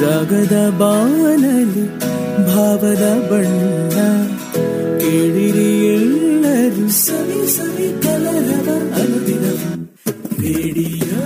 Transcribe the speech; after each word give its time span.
ರಾಗದ 0.00 0.78
ಬಾನಲಿ 0.78 1.86
ಭಾವದ 2.46 3.04
ಬಣ್ಣ 3.30 3.96
ಕೇಳಿರಿ 5.00 5.86
ಎಲ್ಲರೂ 5.94 6.88
ಸವಿ 6.88 7.48
ಸವಿ 7.48 8.02
ಕಲರವ 8.02 8.68
ಅನುದಿನ. 8.94 9.44
ರೇಡಿಯೋ. 10.40 11.20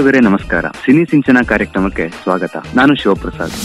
ಕೇಳುಗರೆ, 0.00 0.20
ನಮಸ್ಕಾರ. 0.20 0.64
ಸಿನಿ 0.84 1.04
ಸಿಂಚನ 1.04 1.38
ಕಾರ್ಯಕ್ರಮಕ್ಕೆ 1.48 2.08
ಸ್ವಾಗತ. 2.08 2.56
ನಾನು 2.74 2.94
ಶಿವಪ್ರಸಾದ್. 2.94 3.56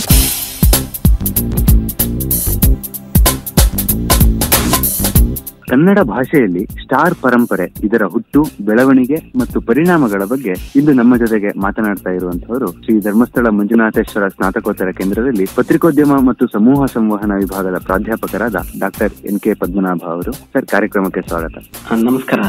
ಕನ್ನಡ 5.69 5.99
ಭಾಷೆಯಲ್ಲಿ 5.99 6.65
ಸ್ಟಾರ್ 6.65 7.15
ಪರಂಪರೆ, 7.15 7.73
ಇದರ 7.83 8.03
ಹುಟ್ಟು, 8.05 8.49
ಬೆಳವಣಿಗೆ 8.65 9.15
ಮತ್ತು 9.39 9.61
ಪರಿಣಾಮಗಳ 9.61 10.23
ಬಗ್ಗೆ 10.23 10.55
ಇಂದು 10.75 10.93
ನಮ್ಮ 10.93 11.17
ಜೊತೆಗೆ 11.17 11.59
ಮಾತನಾಡ್ತಾ 11.59 12.09
ಇರುವಂತವರು 12.09 12.71
ಶ್ರೀ 12.71 12.99
ಧರ್ಮಸ್ಥಳ 12.99 13.47
ಮಂಜುನಾಥೇಶ್ವರ 13.47 14.27
ಸ್ನಾತಕೋತ್ತರ 14.27 14.91
ಕೇಂದ್ರದಲ್ಲಿ 14.91 15.47
ಪತ್ರಿಕೋದ್ಯಮ 15.55 16.19
ಮತ್ತು 16.27 16.47
ಸಮೂಹ 16.47 16.85
ಸಂವಹನ 16.85 17.31
ವಿಭಾಗದ 17.37 17.77
ಪ್ರಾಧ್ಯಾಪಕರಾದ 17.77 18.55
ಡಾಕ್ಟರ್ 18.79 19.13
ಎನ್ 19.25 19.39
ಕೆ 19.39 19.53
ಪದ್ಮನಾಭ 19.53 20.01
ಅವರು. 20.07 20.31
ಸರ್, 20.31 20.65
ಕಾರ್ಯಕ್ರಮಕ್ಕೆ 20.65 21.21
ಸ್ವಾಗತ. 21.27 21.57
ನಮಸ್ಕಾರ 21.93 22.39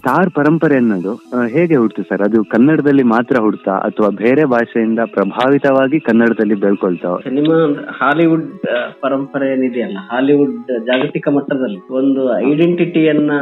ಸ್ಟಾರ್ 0.00 0.30
ಪರಂಪರೆ 0.36 0.76
ಅನ್ನೋದು 0.76 1.12
ಹೇಗೆ 1.54 1.76
ಹುಡ್ತು 1.76 2.02
ಸರ್? 2.02 2.22
ಅದು 2.26 2.38
ಕನ್ನಡದಲ್ಲಿ 2.44 3.02
ಮಾತ್ರ 3.02 3.40
ಹುಡ್ತಾ, 3.40 3.72
ಅಥವಾ 3.88 4.08
ಬೇರೆ 4.22 4.44
ಭಾಷೆಯಿಂದ 4.44 5.00
ಪ್ರಭಾವಿತವಾಗಿ 5.16 5.98
ಕನ್ನಡದಲ್ಲಿ 6.00 6.54
ಬೆಳ್ಕೊಳ್ತಾವ? 6.54 7.16
ಸಿನಿಮಾ 7.18 7.58
ಹಾಲಿವುಡ್ 7.98 8.46
ಪರಂಪರೆ 9.00 9.48
ಏನಿದೆಯಲ್ಲ, 9.54 9.98
ಹಾಲಿವುಡ್ 10.12 10.56
ಜಾಗತಿಕ 10.86 11.28
ಮಟ್ಟದಲ್ಲಿ 11.36 11.80
ಒಂದು 12.00 12.22
ಐಡೆಂಟಿಟಿಯನ್ನ 12.50 13.32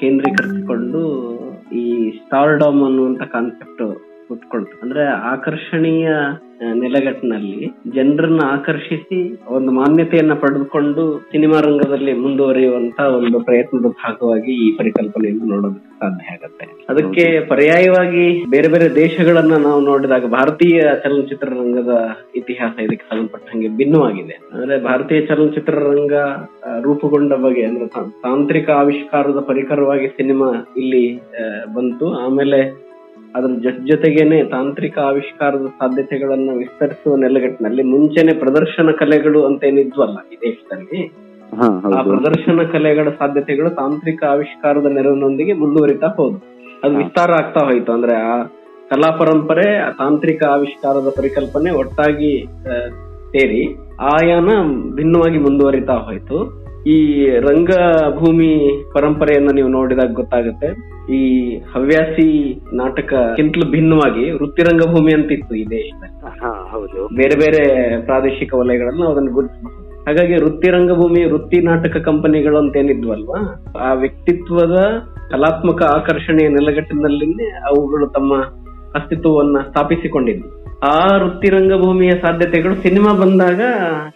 ಕೇಂದ್ರೀಕರಿಸಿಕೊಂಡು 0.00 1.02
ಈ 1.72 1.86
ಸ್ಟಾರ್ಡಮ್ 2.18 2.80
ಅನ್ನುವಂತ 2.88 3.22
ಕಾನ್ಸೆಪ್ಟ್ 3.32 3.84
ಹುಟ್ಕೊಳ್ತು 4.46 4.74
ಅಂದ್ರೆ 4.82 5.04
ಆಕರ್ಷಣೀಯ 5.30 6.08
ನೆಲೆಗಟ್ಟಿನಲ್ಲಿ 6.80 7.64
ಜನರನ್ನ 7.94 8.42
ಆಕರ್ಷಿಸಿ 8.52 9.18
ಒಂದು 9.56 9.70
ಮಾನ್ಯತೆಯನ್ನ 9.72 10.34
ಪಡೆದುಕೊಂಡು 10.34 11.02
ಸಿನಿಮಾ 11.32 11.58
ರಂಗದಲ್ಲಿ 11.60 12.12
ಮುಂದುವರಿಯುವಂತ 12.12 12.98
ಒಂದು 13.16 13.38
ಪ್ರಯತ್ನದ 13.40 13.88
ಭಾಗವಾಗಿ 14.02 14.52
ಈ 14.66 14.68
ಪರಿಕಲ್ಪನೆಯನ್ನು 14.76 15.46
ನೋಡೋದಕ್ಕೆ 15.52 15.90
ಸಾಧ್ಯ 16.02 16.32
ಆಗತ್ತೆ. 16.34 16.66
ಅದಕ್ಕೆ 16.88 17.24
ಪರ್ಯಾಯವಾಗಿ 17.48 18.24
ಬೇರೆ 18.50 18.68
ಬೇರೆ 18.68 18.88
ದೇಶಗಳನ್ನ 18.94 19.56
ನಾವು 19.66 19.80
ನೋಡಿದಾಗ 19.80 20.24
ಭಾರತೀಯ 20.38 20.80
ಚಲನಚಿತ್ರ 21.02 21.50
ರಂಗದ 21.60 21.94
ಇತಿಹಾಸ 22.36 22.74
ಇದಕ್ಕೆ 22.86 23.06
ಸಂಬಂಧಪಟ್ಟಂಗೆ 23.10 23.70
ಭಿನ್ನವಾಗಿದೆ. 23.76 24.36
ಅಂದ್ರೆ 24.52 24.76
ಭಾರತೀಯ 24.88 25.20
ಚಲನಚಿತ್ರ 25.26 25.76
ರಂಗ 25.90 26.14
ರೂಪುಗೊಂಡ 26.86 27.32
ಬಗೆ 27.46 27.64
ಅಂದ್ರೆ 27.64 27.86
ತಾಂತ್ರಿಕ 28.26 28.68
ಆವಿಷ್ಕಾರದ 28.82 29.42
ಪರಿಕರವಾಗಿ 29.52 30.08
ಸಿನಿಮಾ 30.18 30.50
ಇಲ್ಲಿ 30.76 31.04
ಬಂತು. 31.74 32.08
ಆಮೇಲೆ 32.24 32.60
ಅದ್ರ 33.36 33.50
ಜೊತೆ 33.62 33.86
ಜೊತೆಗೇನೆ 33.86 34.44
ತಾಂತ್ರಿಕ 34.44 34.98
ಆವಿಷ್ಕಾರದ 34.98 35.66
ಸಾಧ್ಯತೆಗಳನ್ನ 35.66 36.50
ವಿಸ್ತರಿಸುವ 36.58 37.16
ನೆಲೆಗಟ್ಟಿನಲ್ಲಿ 37.16 37.82
ಮುಂಚೆನೆ 37.82 38.38
ಪ್ರದರ್ಶನ 38.38 38.90
ಕಲೆಗಳು 38.90 39.46
ಅಂತ 39.46 39.64
ಏನಿದ್ವಲ್ಲ 39.64 40.18
ಈ 40.32 40.36
ದೇಶದಲ್ಲಿ. 40.42 41.00
ಆ 41.94 42.02
ಪ್ರದರ್ಶನ 42.02 42.62
ಕಲೆಗಳ 42.72 43.08
ಸಾಧ್ಯತೆಗಳು 43.18 43.70
ತಾಂತ್ರಿಕ 43.70 44.24
ಆವಿಷ್ಕಾರದ 44.24 44.86
ನೆರವಿನೊಂದಿಗೆ 44.86 45.52
ಮುಂದುವರಿತಾ 45.52 46.06
ಹೋದು. 46.06 46.38
ಅದು 46.84 46.96
ವಿಸ್ತಾರ 46.96 47.30
ಆಗ್ತಾ 47.32 47.60
ಹೋಯ್ತು. 47.60 47.92
ಅಂದ್ರೆ 47.92 48.14
ಆ 48.16 48.42
ಕಲಾ 48.90 49.10
ಪರಂಪರೆ 49.16 49.78
ಆ 49.78 49.90
ತಾಂತ್ರಿಕ 49.90 50.44
ಆವಿಷ್ಕಾರದ 50.46 51.08
ಪರಿಕಲ್ಪನೆ 51.16 51.70
ಒಟ್ಟಾಗಿ 51.70 52.32
ಸೇರಿ 53.32 53.62
ಆಯಾನ 54.00 54.48
ಭಿನ್ನವಾಗಿ 54.94 55.38
ಮುಂದುವರಿತಾ 55.38 55.92
ಹೋಯ್ತು. 55.92 56.65
ಈ 56.86 56.96
ರಂಗಭೂಮಿ 57.30 58.82
ಪರಂಪರೆಯನ್ನ 58.94 59.48
ನೀವು 59.54 59.68
ನೋಡಿದಾಗ 59.68 60.12
ಗೊತ್ತಾಗುತ್ತೆ. 60.12 60.68
ಈ 61.14 61.22
ಹವ್ಯಾಸಿ 61.74 62.26
ನಾಟಕಕ್ಕಿಂತಲೂ 62.72 63.70
ಭಿನ್ನವಾಗಿ 63.70 64.30
ವೃತ್ತಿ 64.30 64.62
ರಂಗಭೂಮಿ 64.62 65.12
ಅಂತ 65.14 65.32
ಇತ್ತು 65.32 65.54
ಈ 65.54 65.64
ದೇಶದಲ್ಲಿ 65.70 67.16
ಬೇರೆ 67.16 67.36
ಬೇರೆ 67.38 67.62
ಪ್ರಾದೇಶಿಕ 68.00 68.54
ವಲಯಗಳನ್ನ 68.54 69.04
ಅದನ್ನು 69.04 69.32
ಗುರುತಿಸಬಹುದು. 69.32 70.04
ಹಾಗಾಗಿ 70.04 70.34
ವೃತ್ತಿ 70.34 70.70
ರಂಗಭೂಮಿ 70.70 71.24
ವೃತ್ತಿ 71.24 71.60
ನಾಟಕ 71.60 71.96
ಕಂಪನಿಗಳು 71.96 72.58
ಅಂತ 72.58 72.76
ಏನಿದ್ವಲ್ವಾ 72.76 73.38
ಆ 73.80 73.92
ವ್ಯಕ್ತಿತ್ವದ 73.92 74.76
ಕಲಾತ್ಮಕ 75.30 75.82
ಆಕರ್ಷಣೆಯ 75.82 76.48
ನೆಲೆಗಟ್ಟಿನಲ್ಲಿನೇ 76.48 77.44
ಅವುಗಳು 77.44 78.06
ತಮ್ಮ 78.06 78.34
ಅಸ್ತಿತ್ವವನ್ನ 78.94 79.58
ಸ್ಥಾಪಿಸಿಕೊಂಡಿದ್ವು. 79.68 80.50
ಆ 80.78 81.16
ವೃತ್ತಿ 81.16 81.48
ರಂಗಭೂಮಿಯ 81.50 82.10
ಸಾಧ್ಯತೆಗಳು 82.10 82.74
ಸಿನಿಮಾ 82.74 83.12
ಬಂದಾಗ 83.20 83.60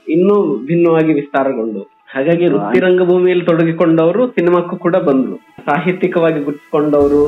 ಇನ್ನೂ 0.09 0.67
ಭಿನ್ನವಾಗಿ 0.67 1.13
ವಿಸ್ತಾರಗೊಂಡು 1.13 2.00
ಹಾಗಾಗಿ 2.15 2.47
ವೃತ್ತಿ 2.53 2.79
ರಂಗಭೂಮಿಯಲ್ಲಿ 2.85 3.45
ತೊಡಗಿಕೊಂಡವರು 3.49 4.23
ಸಿನಿಮಾಕ್ಕೂ 4.37 4.77
ಕೂಡ 4.85 4.97
ಬಂದ್ರು. 5.09 5.37
ಸಾಹಿತ್ಯಿಕವಾಗಿ 5.67 6.41
ಗುರ್ತಿಕೊಂಡವರು 6.47 7.21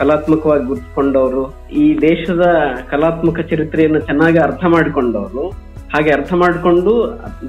ಕಲಾತ್ಮಕವಾಗಿ 0.00 0.64
ಗುರ್ತಿಕೊಂಡವರು 0.70 1.42
ಈ 1.82 1.84
ದೇಶದ 2.08 2.46
ಕಲಾತ್ಮಕ 2.90 3.40
ಚರಿತ್ರೆಯನ್ನು 3.52 4.00
ಚೆನ್ನಾಗಿ 4.08 4.38
ಅರ್ಥ 4.46 4.64
ಮಾಡಿಕೊಂಡವರು. 4.74 5.44
ಹಾಗೆ 5.92 6.10
ಅರ್ಥ 6.16 6.32
ಮಾಡಿಕೊಂಡು 6.42 6.92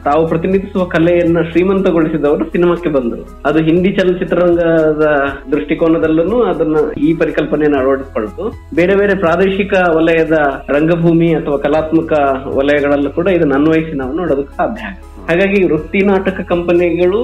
ತಾವು 0.06 0.24
ಪ್ರತಿನಿಧಿಸುವ 0.32 0.84
ಕಲೆಯನ್ನ 0.96 1.40
ಶ್ರೀಮಂತಗೊಳಿಸಿದವರು 1.50 2.44
ಸಿನಿಮಾಕ್ಕೆ 2.54 2.90
ಬಂದರು. 2.98 3.24
ಅದು 3.50 3.60
ಹಿಂದಿ 3.70 3.92
ಚಲನಚಿತ್ರರಂಗದ 3.98 5.06
ದೃಷ್ಟಿಕೋನದಲ್ಲೂ 5.54 6.40
ಅದನ್ನ 6.52 6.78
ಈ 7.08 7.12
ಪರಿಕಲ್ಪನೆಯನ್ನು 7.22 7.80
ಅಳವಡಿಸಿಕೊಳ್ತು 7.82 8.46
ಬೇರೆ 8.80 8.96
ಬೇರೆ 9.02 9.16
ಪ್ರಾದೇಶಿಕ 9.26 9.74
ವಲಯದ 9.98 10.38
ರಂಗಭೂಮಿ 10.78 11.30
ಅಥವಾ 11.42 11.60
ಕಲಾತ್ಮಕ 11.68 12.14
ವಲಯಗಳಲ್ಲೂ 12.60 13.12
ಕೂಡ 13.20 13.28
ಇದನ್ನ 13.40 13.60
ಅನ್ವಯಿಸಿ 13.62 13.96
ನಾವು 14.04 14.16
ನೋಡೋದಕ್ಕೆ 14.22 14.56
ಸಾಧ್ಯ 14.62 14.90
ಆಗುತ್ತೆ. 14.90 15.07
ಹಾಗಾಗಿ 15.28 15.60
ವೃತ್ತಿ 15.68 16.00
ನಾಟಕ 16.06 16.40
ಕಂಪನಿಗಳು 16.50 17.22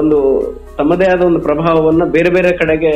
ಒಂದು 0.00 0.18
ತಮ್ಮದೇ 0.78 1.06
ಆದ 1.12 1.22
ಒಂದು 1.28 1.40
ಪ್ರಭಾವವನ್ನ 1.46 2.04
ಬೇರೆ 2.16 2.30
ಬೇರೆ 2.34 2.50
ಕಡೆಗೆ 2.56 2.92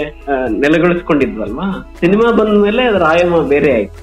ನೆಲೆಗೊಳಿಸ್ಕೊಂಡಿದ್ವಲ್ವಾ? 0.62 1.66
ಸಿನಿಮಾ 2.00 2.28
ಬಂದ 2.40 2.54
ಮೇಲೆ 2.66 2.82
ಅದರ 2.82 3.04
ಆಯಾಮ 3.04 3.40
ಬೇರೆ 3.54 3.70
ಆಯ್ತು. 3.78 3.98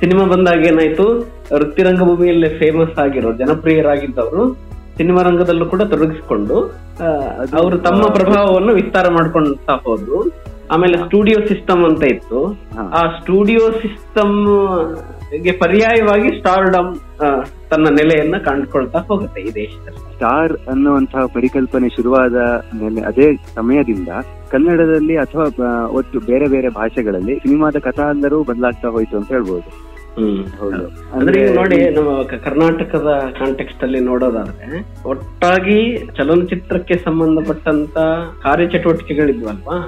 ಸಿನಿಮಾ 0.00 0.24
ಬಂದಾಗ 0.32 0.60
ಏನಾಯ್ತು? 0.70 1.06
ವೃತ್ತಿ 1.54 1.82
ರಂಗಭೂಮಿಯಲ್ಲಿ 1.82 2.48
ಫೇಮಸ್ 2.60 2.98
ಆಗಿರೋ 3.04 3.32
ಜನಪ್ರಿಯರಾಗಿದ್ದವರು 3.32 4.44
ಸಿನಿಮಾ 4.98 5.22
ರಂಗದಲ್ಲೂ 5.22 5.66
ಕೂಡ 5.72 5.82
ತೊಡಗಿಸಿಕೊಂಡು 5.92 6.56
ಅವರು 7.58 7.76
ತಮ್ಮ 7.78 8.02
ಪ್ರಭಾವವನ್ನು 8.18 8.72
ವಿಸ್ತಾರ 8.80 9.06
ಮಾಡ್ಕೊಂತಾ 9.16 9.74
ಹೋದ್ರು. 9.86 10.20
ಆಮೇಲೆ 10.74 10.96
ಸ್ಟುಡಿಯೋ 10.98 11.38
ಸಿಸ್ಟಮ್ 11.48 11.82
ಅಂತ 11.88 12.04
ಇತ್ತು. 12.12 12.40
ಆ 12.98 13.02
ಸ್ಟುಡಿಯೋ 13.18 13.64
ಸಿಸ್ಟಮ್ 13.82 14.36
ಗೆ 15.42 15.52
ಪರ್ಯಾಯವಾಗಿ 15.52 16.40
ಸ್ಟಾರ್ಡಮ್ 16.40 16.96
ತನ್ನ 17.70 17.88
ನೆಲೆಯನ್ನ 17.88 18.36
ಕಂಡುಕೊಳ್ತಾ 18.38 18.98
ಹೋಗುತ್ತೆ 18.98 19.40
ಈ 19.40 19.50
ದೇಶದಲ್ಲಿ. 19.54 20.14
ಸ್ಟಾರ್ 20.14 20.52
ಅನ್ನುವಂತಹ 20.68 21.26
ಪರಿಕಲ್ಪನೆ 21.26 21.88
ಶುರುವಾದ 21.88 22.36
ಮೇಲೆ 22.74 23.00
ಅದೇ 23.00 23.36
ಸಮಯದಿಂದ 23.54 24.08
ಕನ್ನಡದಲ್ಲಿ 24.50 25.16
ಅಥವಾ 25.16 25.86
ಒಟ್ಟು 25.88 26.20
ಬೇರೆ 26.20 26.48
ಬೇರೆ 26.48 26.68
ಭಾಷೆಗಳಲ್ಲಿ 26.68 27.38
ಸಿನಿಮಾದ 27.38 27.78
ಕಥಾಂಧರೂ 27.78 28.42
ಬದಲಾಗ್ತಾ 28.42 28.88
ಹೋಯ್ತು 28.88 29.16
ಅಂತ 29.16 29.28
ಹೇಳ್ಬೋದು. 29.28 29.68
ಹೌದು. 30.60 30.84
ಅಂದ್ರೆ 31.12 31.54
ನೋಡಿ 31.54 31.90
ನಮ್ಮ 31.90 32.22
ಕರ್ನಾಟಕದ 32.22 33.32
ಕಾಂಟೆಕ್ಸ್ಟ್ 33.38 33.84
ಅಲ್ಲಿ 33.84 34.00
ನೋಡೋದಾದ್ರೆ 34.00 34.78
ಒಟ್ಟಾಗಿ 35.04 35.96
ಚಲನಚಿತ್ರಕ್ಕೆ 36.16 36.94
ಸಂಬಂಧಪಟ್ಟಂತ 36.98 37.98
ಕಾರ್ಯಚಟುವಟಿಕೆಗಳಿದ್ವಲ್ವಾ? 38.42 39.78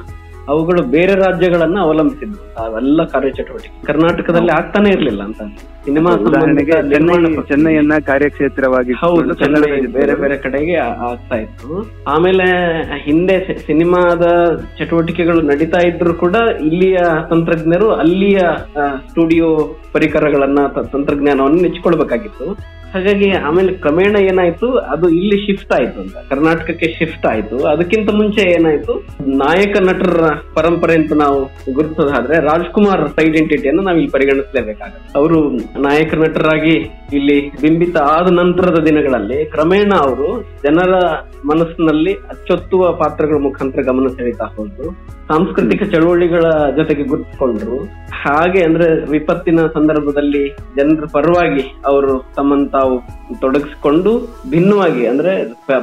ಅವುಗಳು 0.49 0.83
ಬೇರೆ 0.91 1.15
ರಾಜ್ಯಗಳನ್ನ 1.15 1.79
ಅವಲಂಬಿಸಿದ್ವು. 1.81 2.65
ಅವೆಲ್ಲ 2.65 3.05
ಕಾರ್ಯಚಟುವಟಿಕೆ. 3.05 3.87
ಕರ್ನಾಟಕದಲ್ಲಿ 3.87 4.53
ಆಗ್ತಾನೆ 4.53 4.89
ಇರ್ಲಿಲ್ಲ 4.91 5.23
ಅಂತ. 5.23 5.43
ಸಿನಿಮಾ 5.85 6.11
ಚೆನ್ನೈಯನ್ನ 7.49 7.93
ಕಾರ್ಯಕ್ಷೇತ್ರವಾಗಿ 8.07 8.93
ಹೌದು 8.93 9.35
ಚೆನ್ನೈ 9.35 9.81
ಬೇರೆ 9.87 10.15
ಬೇರೆ 10.15 10.37
ಕಡೆಗೆ 10.37 10.77
ಆಗ್ತಾ 10.77 11.37
ಇತ್ತು. 11.37 11.91
ಆಮೇಲೆ 12.09 12.47
ಹಿಂದೆ 12.99 13.59
ಸಿನಿಮಾದ 13.67 14.25
ಚಟುವಟಿಕೆಗಳು 14.79 15.41
ನಡೀತಾ 15.43 15.87
ಇದ್ರು 15.87 16.15
ಕೂಡ 16.15 16.37
ಇಲ್ಲಿಯ 16.61 16.97
ತಂತ್ರಜ್ಞರು 17.31 17.91
ಅಲ್ಲಿಯ 17.91 18.39
ಸ್ಟುಡಿಯೋ 19.09 19.77
ಪರಿಕರಗಳನ್ನ 19.93 20.59
ತಂತ್ರಜ್ಞಾನವನ್ನು 20.93 21.63
ನೆಚ್ಕೊಳ್ಬೇಕಾಗಿತ್ತು 21.63 22.78
ಹಾಗಾಗಿ 22.95 23.31
ಆಮೇಲೆ 23.31 23.73
ಕ್ರಮೇಣ 23.73 24.17
ಏನಾಯ್ತು? 24.17 24.79
ಅದು 24.79 25.09
ಇಲ್ಲಿ 25.09 25.47
ಶಿಫ್ಟ್ 25.47 25.73
ಆಯ್ತು 25.73 26.01
ಅಂತ. 26.01 26.17
ಕರ್ನಾಟಕಕ್ಕೆ 26.31 26.95
ಶಿಫ್ಟ್ 26.99 27.27
ಆಯ್ತು. 27.27 27.59
ಅದಕ್ಕಿಂತ 27.59 28.11
ಮುಂಚೆ 28.15 28.51
ಏನಾಯ್ತು? 28.51 29.07
ನಾಯಕ 29.27 29.77
ನಟರ 29.81 30.25
ಪರಂಪರೆ 30.55 30.95
ಅಂತ 30.95 31.13
ನಾವು 31.13 31.45
ಗುರುತಿಸೋದಾದ್ರೆ 31.75 32.39
ರಾಜ್ಕುಮಾರ್ 32.39 33.21
ಐಡೆಂಟಿಟಿಯನ್ನು 33.21 33.83
ನಾವು 33.83 33.97
ಇಲ್ಲಿ 33.97 34.11
ಪರಿಗಣಿಸಲೇಬೇಕಾಗುತ್ತೆ. 34.11 35.19
ಅವರು 35.19 35.51
ನಾಯಕ 35.81 36.15
ನಟರಾಗಿ 36.15 36.91
ಇಲ್ಲಿ 37.13 37.51
ಬಿಂಬಿತ 37.51 37.97
ಆದ 37.97 38.33
ನಂತರದ 38.33 38.83
ದಿನಗಳಲ್ಲಿ 38.83 39.45
ಕ್ರಮೇಣ 39.45 39.93
ಅವರು 39.99 40.43
ಜನರ 40.65 40.95
ಮನಸ್ಸಿನಲ್ಲಿ 41.45 42.13
ಅಚ್ಚೊತ್ತುವ 42.13 42.93
ಪಾತ್ರಗಳ 42.93 43.35
ಮುಖಾಂತರ 43.35 43.83
ಗಮನ 43.83 44.07
ಸೆಳೀತಾ 44.07 44.45
ಹೋದ್ರು. 44.45 45.19
ಸಾಂಸ್ಕೃತಿಕ 45.29 45.83
ಚಳುವಳಿಗಳ 45.83 46.45
ಜೊತೆಗೆ 46.77 47.03
ಗುರುತಿಸಿಕೊಂಡ್ರು. 47.03 47.77
ಹಾಗೆ 48.13 48.65
ಅಂದ್ರೆ 48.65 49.11
ವಿಪತ್ತಿನ 49.11 49.57
ಸಂದರ್ಭದಲ್ಲಿ 49.57 50.49
ಜನರ 50.49 51.05
ಪರವಾಗಿ 51.13 51.77
ಅವರು 51.87 52.33
ತಮ್ಮನ್ನು 52.37 52.69
ತಾವು 52.79 52.95
ತೊಡಗಿಸಿಕೊಂಡು 53.41 54.11
ಭಿನ್ನವಾಗಿ, 54.51 55.03
ಅಂದ್ರೆ 55.07 55.33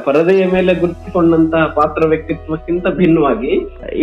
ಪರದೆಯ 0.06 0.44
ಮೇಲೆ 0.52 0.72
ಗುರುತಿಸಿಕೊಂಡಂತಹ 0.74 1.64
ಪಾತ್ರ 1.78 2.08
ವ್ಯಕ್ತಿತ್ವಕ್ಕಿಂತ 2.08 2.86
ಭಿನ್ನವಾಗಿ 3.00 3.52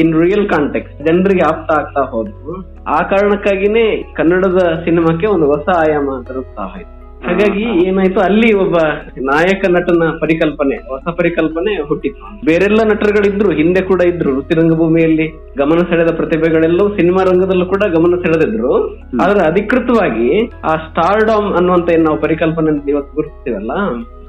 ಇನ್ 0.01 0.13
ರಿಯಲ್ 0.23 0.47
ಕಾಂಟೆಕ್ಸ್ಟ್ 0.49 1.03
ಜನರಿಗೆ 1.07 1.43
ಆಪ್ತ 1.51 1.71
ಆಗ್ತಾ 1.79 2.03
ಹೋದ್ರು. 2.13 2.55
ಆ 2.95 2.99
ಕಾರಣಕ್ಕಾಗಿನೇ 3.13 3.85
ಕನ್ನಡದ 4.15 4.61
ಸಿನಿಮಾಕ್ಕೆ 4.85 5.27
ಒಂದು 5.35 5.47
ಹೊಸ 5.53 5.67
ಆಯಾಮ 5.83 6.17
ತರುತ್ತಾ 6.29 6.65
ಹೋಯ್ತು 6.73 7.02
ಹಾಗಾಗಿ 7.25 7.63
ಏನಾಯ್ತು 7.63 8.19
ಅಲ್ಲಿ 8.19 8.53
ಒಬ್ಬ 8.53 8.77
ನಾಯಕ 9.21 9.65
ನಟನ 9.69 10.03
ಪರಿಕಲ್ಪನೆ 10.21 10.75
ಹೊಸ 10.75 11.15
ಪರಿಕಲ್ಪನೆ 11.17 11.87
ಹುಟ್ಟಿತ್ತು. 11.87 12.45
ಬೇರೆಲ್ಲ 12.45 12.79
ನಟರುಗಳಿದ್ರು 12.83 13.51
ಹಿಂದೆ 13.51 13.81
ಕೂಡ 13.81 14.01
ಇದ್ರು. 14.01 14.39
ರಂಗಭೂಮಿಯಲ್ಲಿ 14.39 15.27
ಗಮನ 15.57 15.77
ಸೆಳೆದ 15.77 16.15
ಪ್ರತಿಭೆಗಳೆಲ್ಲವೂ 16.15 16.89
ಸಿನಿಮಾ 16.89 17.23
ರಂಗದಲ್ಲೂ 17.23 17.65
ಕೂಡ 17.65 17.83
ಗಮನ 17.83 18.15
ಸೆಳೆದಿದ್ರು. 18.21 18.95
ಆದ್ರೆ 19.21 19.45
ಅಧಿಕೃತವಾಗಿ 19.45 20.51
ಆ 20.63 20.75
ಸ್ಟಾರ್ಡಾಮ್ 20.75 21.53
ಅನ್ನುವಂತ 21.53 21.89
ಏನ್ 21.89 22.03
ನಾವು 22.03 22.21
ಪರಿಕಲ್ಪನೆ 22.21 22.91
ಇವತ್ತು 22.91 23.15
ಗುರುತಿಸ್ತೀವಲ್ಲ? 23.15 23.71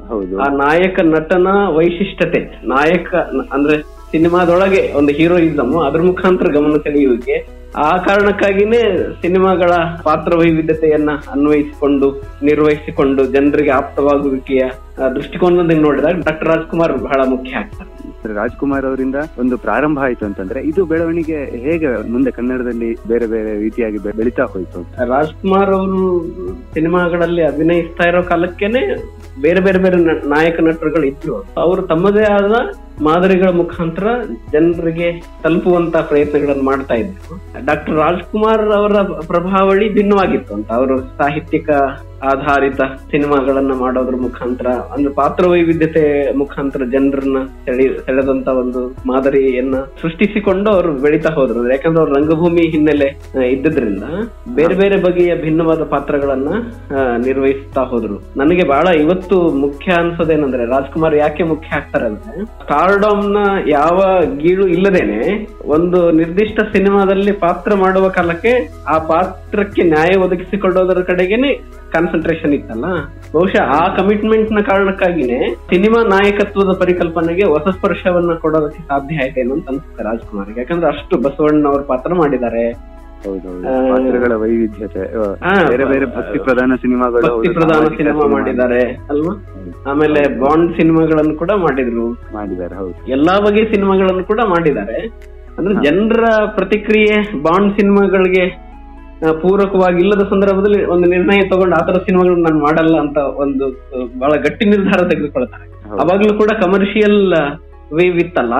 ಹೌದು. 0.09 0.39
ಆ 0.39 0.49
ನಾಯಕ 0.49 1.01
ನಟನ 1.03 1.47
ವೈಶಿಷ್ಟ್ಯತೆ 1.69 2.61
ನಾಯಕ 2.65 3.15
ಅಂದ್ರೆ 3.53 3.77
ಸಿನಿಮಾದೊಳಗೆ 4.15 4.93
ಒಂದು 4.93 5.13
ಹೀರೋಯಿಸಮ್ 5.13 5.75
ಅದ್ರ 5.87 6.01
ಮುಖಾಂತರ 6.03 6.49
ಗಮನ 6.49 6.77
ಸೆಳೆಯುವಿಕೆ. 6.77 7.37
ಆ 7.77 7.97
ಕಾರಣಕ್ಕಾಗಿನೇ 7.97 8.83
ಸಿನಿಮಾಗಳ 9.23 9.73
ಪಾತ್ರ 10.03 10.37
ವೈವಿಧ್ಯತೆಯನ್ನ 10.37 11.11
ಅನ್ವಯಿಸಿಕೊಂಡು, 11.31 12.09
ನಿರ್ವಹಿಸಿಕೊಂಡು 12.43 13.25
ಜನರಿಗೆ 13.27 13.71
ಆಪ್ತವಾಗುವಿಕೆಯ 13.71 14.65
ದೃಷ್ಟಿಕೋನದಿಂದ 15.15 15.83
ನೋಡಿದಾಗ 15.83 16.15
ಡಾಕ್ಟರ್ 16.15 16.49
ರಾಜ್ಕುಮಾರ್ 16.49 16.95
ಬಹಳ 16.99 17.21
ಮುಖ್ಯ 17.29 17.63
ಆಗ್ತಾರೆ. 17.63 17.94
ರಾಜ್ಕುಮಾರ್ 18.33 18.85
ಅವರಿಂದ 18.85 19.15
ಒಂದು 19.39 19.59
ಪ್ರಾರಂಭ 19.59 19.99
ಆಯ್ತು 20.03 20.27
ಅಂತಂದ್ರೆ 20.27 20.63
ಇದು 20.63 20.85
ಬೆಳವಣಿಗೆ 20.85 21.45
ಹೇಗೆ 21.45 22.11
ಮುಂದೆ 22.11 22.31
ಕನ್ನಡದಲ್ಲಿ 22.31 22.95
ಬೇರೆ 23.09 23.27
ಬೇರೆ 23.27 23.59
ರೀತಿಯಾಗಿ 23.59 23.99
ಬೆಳೀತಾ 23.99 24.45
ಹೋಯ್ತು 24.45 25.09
ರಾಜ್ಕುಮಾರ್ 25.09 25.71
ಅವರು 25.71 26.23
ಸಿನಿಮಾಗಳಲ್ಲಿ 26.75 27.43
ಅಭಿನಯಿಸ್ತಾ 27.43 28.09
ಇರೋ 28.09 28.23
ಕಾಲಕ್ಕೇನೆ 28.23 28.83
ಬೇರೆ 29.41 29.61
ಬೇರೆ 29.61 29.79
ಬೇರೆ 29.79 30.29
ನಾಯಕ 30.29 30.61
ನಟರುಗಳು 30.61 31.05
ಇದ್ರು. 31.05 31.45
ಅವರು 31.57 31.83
ತಮ್ಮದೇ 31.83 32.23
ಆದ 32.23 32.53
ಮಾದರಿಗಳ 33.03 33.51
ಮುಖಾಂತರ 33.51 34.07
ಜನರಿಗೆ 34.53 35.23
ತಲುಪುವಂತ 35.43 35.97
ಪ್ರಯತ್ನಗಳನ್ನು 35.97 36.63
ಮಾಡ್ತಾ 36.63 36.95
ಇದ್ರು. 36.95 37.41
ಡಾಕ್ಟರ್ 37.67 37.95
ರಾಜ್ಕುಮಾರ್ 37.95 38.73
ಅವರ 38.73 39.03
ಪ್ರಭಾವಳಿ 39.03 39.95
ಭಿನ್ನವಾಗಿತ್ತು 39.95 40.55
ಅಂತ. 40.55 40.73
ಅವರು 40.73 41.01
ಸಾಹಿತ್ಯಿಕ 41.01 41.71
ಆಧಾರಿತ 42.31 42.81
ಸಿನಿಮಾಗಳನ್ನ 43.11 43.73
ಮಾಡೋದ್ರ 43.81 44.17
ಮುಖಾಂತರ, 44.17 44.67
ಅಂದ್ರೆ 44.67 45.13
ಪಾತ್ರ 45.15 45.49
ವೈವಿಧ್ಯತೆ 45.49 46.03
ಮುಖಾಂತರ 46.37 46.83
ಜನರನ್ನ 46.93 47.39
ಸೆಳಿ, 47.65 47.87
ಸೆಳೆದಂತ 48.07 48.49
ಒಂದು 48.49 48.81
ಮಾದರಿಯನ್ನ 49.07 49.77
ಸೃಷ್ಟಿಸಿಕೊಂಡು 50.03 50.71
ಅವರು 50.71 50.93
ಬೆಳೀತಾ 50.93 51.35
ಹೋದ್ರು. 51.35 51.63
ಯಾಕಂದ್ರೆ 51.71 52.03
ಅವ್ರ 52.03 52.13
ರಂಗಭೂಮಿ 52.19 52.65
ಹಿನ್ನೆಲೆ 52.71 53.09
ಇದ್ದಿದ್ರಿಂದ 53.53 54.05
ಬೇರೆ 54.55 54.75
ಬೇರೆ 54.75 54.97
ಬಗೆಯ 55.03 55.35
ಭಿನ್ನವಾದ 55.37 55.83
ಪಾತ್ರಗಳನ್ನ 55.85 56.49
ನಿರ್ವಹಿಸ್ತಾ 57.19 57.83
ಹೋದ್ರು. 57.83 58.17
ನನಗೆ 58.37 58.65
ಬಹಳ 58.65 58.87
ಇವತ್ತು 59.01 59.41
ಮುಖ್ಯ 59.59 59.93
ಅನ್ಸೋದೇನಂದ್ರೆ, 59.93 60.67
ರಾಜ್ಕುಮಾರ್ 60.67 61.17
ಯಾಕೆ 61.17 61.43
ಮುಖ್ಯ 61.43 61.77
ಆಗ್ತಾರೆ 61.77 62.07
ಅಂದ್ರೆ 62.07 62.45
ಸ್ಟಾರ್ಡಮ್ನ 62.45 63.39
ಯಾವ 63.69 63.99
ಗೀಳು 64.37 64.67
ಇಲ್ಲದೇನೆ 64.67 65.21
ಒಂದು 65.67 66.11
ನಿರ್ದಿಷ್ಟ 66.11 66.61
ಸಿನಿಮಾದಲ್ಲಿ 66.73 67.33
ಪಾತ್ರ 67.33 67.75
ಮಾಡುವ 67.75 68.09
ಕಾಲಕ್ಕೆ 68.09 68.53
ಆ 68.89 68.99
ಪಾತ್ರಕ್ಕೆ 68.99 69.83
ನ್ಯಾಯ 69.83 70.17
ಒದಗಿಸಿಕೊಳ್ಳೋದರ 70.17 71.01
ಕಡೆಗೇನೆ 71.01 71.51
ಕಾನ್ಸಂಟ್ರೇಷನ್ 71.95 72.55
ಇತ್ತಲ್ಲ 72.59 72.87
ಬಹುಶಃ 73.35 73.71
ಆ 73.79 73.83
ಕಮಿಟ್ಮೆಂಟ್ನ 73.99 74.61
ಕಾರಣಕ್ಕಾಗಿನೇ 74.71 75.39
ಸಿನಿಮಾ 75.73 76.01
ನಾಯಕತ್ವದ 76.15 76.73
ಪರಿಕಲ್ಪನೆಗೆ 76.83 77.45
ಹೊಸ 77.55 77.67
ಸ್ಪರ್ಶವನ್ನ 77.77 78.35
ಕೊಡೋದಕ್ಕೆ 78.45 78.83
ಸಾಧ್ಯ 78.91 79.23
ಆಯ್ತೇನೋ 79.25 79.55
ಅಂತ 79.57 79.69
ಅನ್ಸುತ್ತೆ 79.73 80.05
ರಾಜ್ಕುಮಾರ್ಗೆ? 80.09 80.59
ಯಾಕಂದ್ರೆ 80.63 80.89
ಅಷ್ಟು 80.95 81.17
ಬಸವಣ್ಣ 81.27 81.65
ಅವ್ರ 81.73 81.83
ಪಾತ್ರ 81.93 82.13
ಮಾಡಿದ್ದಾರೆ. 82.23 82.65
ಪಾತ್ರಗಳ 83.91 84.33
ವೈವಿಧ್ಯತೆ 84.41 85.03
ಬೇರೆ 85.71 85.85
ಬೇರೆ 85.93 86.07
ಭಕ್ತಿ 86.17 86.39
ಪ್ರಧಾನ 86.47 86.73
ಸಿನಿಮಾಗಳು 86.83 87.23
ಭಕ್ತಿ 87.29 87.51
ಪ್ರಧಾನ 87.59 87.85
ಸಿನಿಮಾ 87.99 88.25
ಮಾಡಿದ್ದಾರೆ 88.35 88.81
ಅಲ್ವಾ? 89.13 89.33
ಆಮೇಲೆ 89.91 90.23
ಬಾಂಡ್ 90.43 90.73
ಸಿನಿಮಾಗಳನ್ನು 90.81 91.35
ಕೂಡ 91.43 91.53
ಮಾಡಿದ್ರು. 91.65 92.07
ಮಾಡಿದ್ದಾರೆ 92.37 92.75
ಹೌದು. 92.81 92.97
ಎಲ್ಲಾ 93.17 93.37
ಬಗೆಯ 93.47 93.67
ಸಿನಿಮಾಗಳನ್ನು 93.75 94.25
ಕೂಡ 94.33 94.41
ಮಾಡಿದ್ದಾರೆ. 94.53 94.99
ಅಂದ್ರೆ 95.59 95.75
ಜನರ 95.87 96.23
ಪ್ರತಿಕ್ರಿಯೆ 96.57 97.17
ಬಾಂಡ್ 97.43 97.73
ಸಿನಿಮಾಗಳಿಗೆ 97.79 98.45
ಪೂರಕವಾಗಿ 99.33 99.97
ಇಲ್ಲದ 99.97 100.19
ಸಂದರ್ಭದಲ್ಲಿ 100.19 100.85
ಒಂದು 100.85 101.09
ನಿರ್ಣಯ 101.11 101.41
ತಗೊಂಡು 101.49 101.77
ಆತರ 101.77 101.93
ಸಿನಿಮಾಗಳನ್ನ 101.93 102.43
ನಾನು 102.43 102.61
ಮಾಡಲ್ಲ 102.61 102.99
ಅಂತ 102.99 103.17
ಒಂದು 103.17 103.69
ಬಹಳ 104.19 104.31
ಗಟ್ಟಿ 104.31 104.65
ನಿರ್ಧಾರ 104.69 105.09
ತೆಗೆದುಕೊಳ್ತಾರೆ. 105.09 105.65
ಅವಾಗ್ಲೂ 105.91 106.39
ಕೂಡ 106.39 106.49
ಕಮರ್ಷಿಯಲ್ 106.65 107.35
ವೇವ್ 107.95 108.17
ಇತ್ತಲ್ಲ? 108.17 108.53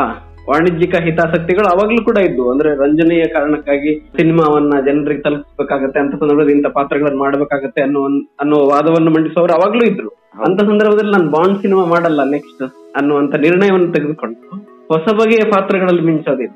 ವಾಣಿಜ್ಯಿಕ 0.51 0.95
ಹಿತಾಸಕ್ತಿಗಳು 1.03 1.67
ಅವಾಗ್ಲೂ 1.67 2.05
ಕೂಡ 2.05 2.17
ಇದ್ವು. 2.19 2.53
ಅಂದ್ರೆ 2.53 2.75
ರಂಜನೆಯ 2.75 3.25
ಕಾರಣಕ್ಕಾಗಿ 3.25 4.11
ಸಿನಿಮಾವನ್ನ 4.17 4.71
ಜನರಿಗೆ 4.87 5.23
ತಲುಪಬೇಕಾಗತ್ತೆ 5.23 6.01
ಅಂತ 6.01 6.15
ಸಂದರ್ಭದಲ್ಲಿ 6.21 6.53
ಇಂಥ 6.53 6.67
ಪಾತ್ರಗಳನ್ನ 6.67 7.19
ಮಾಡಬೇಕಾಗತ್ತೆ 7.19 7.83
ಅನ್ನೋ 7.83 8.05
ಅನ್ನೋ 8.41 8.57
ವಾದವನ್ನು 8.57 9.11
ಮಂಡಿಸುವವರು 9.11 9.53
ಅವಾಗ್ಲೂ 9.53 9.93
ಇದ್ರು. 9.93 10.09
ಅಂತ 10.47 10.61
ಸಂದರ್ಭದಲ್ಲಿ 10.61 11.13
ನಾನು 11.13 11.31
ಬಾಂಡ್ 11.31 11.63
ಸಿನಿಮಾ 11.63 11.85
ಮಾಡಲ್ಲ 11.85 12.31
ನೆಕ್ಸ್ಟ್ 12.31 12.63
ಅನ್ನುವಂತ 12.97 13.35
ನಿರ್ಣಯವನ್ನು 13.37 13.93
ತೆಗೆದುಕೊಂಡು 13.93 14.57
ಹೊಸ 14.89 15.15
ಬಗೆಯ 15.15 15.51
ಪಾತ್ರಗಳಲ್ಲಿ 15.51 16.03
ಮಿಂಚೋದಿಲ್ಲ 16.03 16.55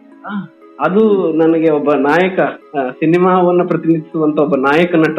ಅದು 0.80 1.32
ನನಗೆ 1.32 1.70
ಒಬ್ಬ 1.70 1.92
ನಾಯಕ 1.92 2.40
ಸಿನಿಮಾವನ್ನು 2.76 3.68
ಪ್ರತಿನಿಧಿಸುವಂತ 3.68 4.38
ಒಬ್ಬ 4.38 4.56
ನಾಯಕ 4.56 4.94
ನಟ 4.94 5.18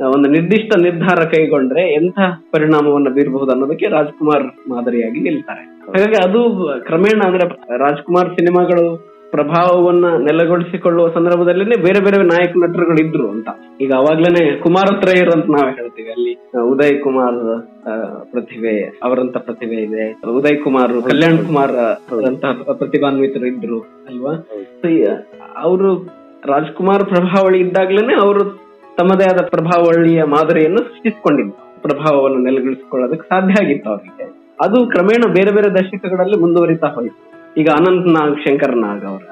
ಒಂದು 0.00 0.28
ನಿರ್ದಿಷ್ಟ 0.30 0.78
ನಿರ್ಧಾರ 0.78 1.24
ಕೈಗೊಂಡ್ರೆ 1.24 1.94
ಎಂಥ 1.94 2.18
ಪರಿಣಾಮವನ್ನ 2.50 3.08
ಬೀರಬಹುದು 3.08 3.52
ಅನ್ನೋದಕ್ಕೆ 3.52 3.86
ರಾಜ್ಕುಮಾರ್ 3.86 4.68
ಮಾದರಿಯಾಗಿ 4.68 5.20
ನಿಲ್ತಾರೆ. 5.20 5.62
ಹಾಗಾಗಿ 5.86 6.16
ಅದು 6.28 6.40
ಕ್ರಮೇಣ 6.84 7.20
ಅಂದ್ರೆ 7.26 7.44
ರಾಜ್ಕುಮಾರ್ 7.78 8.30
ಸಿನಿಮಾಗಳು 8.30 9.13
ಪ್ರಭಾವವನ್ನ 9.34 10.06
ನೆಲೆಗೊಳಿಸಿಕೊಳ್ಳುವ 10.18 11.06
ಸಂದರ್ಭದಲ್ಲೇನೆ 11.08 11.76
ಬೇರೆ 11.82 12.00
ಬೇರೆ 12.04 12.18
ನಾಯಕ 12.22 12.52
ನಟರುಗಳು 12.56 13.00
ಇದ್ರು 13.06 13.26
ಅಂತ. 13.30 13.48
ಈಗ 13.80 13.92
ಅವಾಗ್ಲೇನೆ 13.96 14.42
ಕುಮಾರತ್ರಯರು 14.60 15.32
ಅಂತ 15.32 15.46
ನಾವ್ 15.50 15.74
ಹೇಳ್ತೀವಿ. 15.74 16.10
ಅಲ್ಲಿ 16.10 16.32
ಉದಯ್ 16.62 17.02
ಕುಮಾರ್ 17.02 17.38
ಪ್ರತಿಭೆ 18.30 18.74
ಅವರಂತ 19.02 19.36
ಪ್ರತಿಭೆ 19.36 19.74
ಇದೆ. 19.74 20.04
ಉದಯ್ 20.36 20.58
ಕುಮಾರ್ 20.64 20.92
ಕಲ್ಯಾಣ್ 21.02 21.38
ಕುಮಾರ್ 21.38 21.72
ಅಂತ 22.26 22.44
ಪ್ರತಿಭಾನ್ವಿತರು 22.72 23.46
ಇದ್ರು 23.46 23.80
ಅಲ್ವಾ? 23.80 24.32
ಅವರು 25.56 25.90
ರಾಜ್ಕುಮಾರ್ 26.46 27.04
ಪ್ರಭಾವಳಿ 27.04 27.58
ಇದ್ದಾಗ್ಲೇನೆ 27.58 28.14
ಅವರು 28.22 28.42
ತಮ್ಮದೇ 28.98 29.26
ಆದ 29.34 29.42
ಪ್ರಭಾವಳಿಯ 29.50 30.22
ಮಾದರಿಯನ್ನು 30.22 30.78
ಸೃಷ್ಟಿಸಿಕೊಂಡಿದ್ರು. 30.78 31.82
ಪ್ರಭಾವವನ್ನು 31.82 32.38
ನೆಲೆಗೊಳಿಸಿಕೊಳ್ಳೋದಕ್ಕೆ 32.38 33.28
ಸಾಧ್ಯ 33.28 33.64
ಆಗಿತ್ತು 33.64 33.90
ಅವರಿಗೆ. 33.90 34.24
ಅದು 34.60 34.78
ಕ್ರಮೇಣ 34.86 35.22
ಬೇರೆ 35.34 35.52
ಬೇರೆ 35.54 35.68
ದಶಕಗಳಲ್ಲಿ 35.74 36.40
ಮುಂದುವರಿತಾ 36.40 36.86
ಹೋಯಿತು. 36.86 37.20
ಈಗ 37.58 37.68
ಅನಂತ್ 37.76 38.08
ನಾಗ್ 38.08 38.36
ಶಂಕರ್ 38.40 38.76
ನಾಗ್ 38.76 39.04
ಅವರ. 39.04 39.22